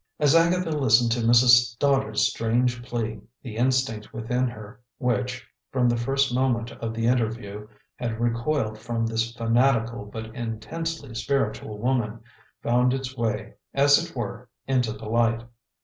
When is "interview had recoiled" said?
7.05-8.79